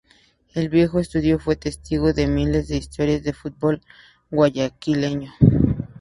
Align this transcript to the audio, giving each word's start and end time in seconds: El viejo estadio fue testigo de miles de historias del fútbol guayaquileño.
El 0.55 0.69
viejo 0.69 0.99
estadio 0.99 1.37
fue 1.37 1.55
testigo 1.57 2.11
de 2.11 2.25
miles 2.25 2.67
de 2.69 2.77
historias 2.77 3.21
del 3.21 3.35
fútbol 3.35 3.81
guayaquileño. 4.31 5.31